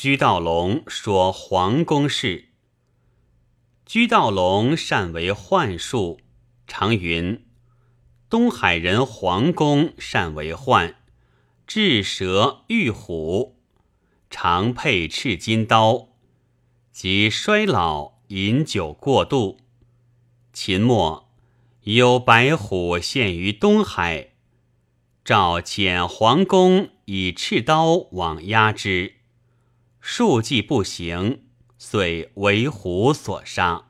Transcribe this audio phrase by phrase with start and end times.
[0.00, 2.50] 居道龙说黄公事。
[3.84, 6.20] 居道龙善为幻术，
[6.68, 7.44] 常云：
[8.30, 10.94] 东海人黄公善为幻，
[11.66, 13.58] 治蛇御虎，
[14.30, 16.10] 常佩赤金刀，
[16.92, 19.58] 及衰老饮酒过度。
[20.52, 21.28] 秦末
[21.82, 24.34] 有白虎现于东海，
[25.24, 29.17] 召遣黄公以赤刀往压之。
[30.00, 31.44] 数计不行，
[31.76, 33.87] 遂为虎所杀。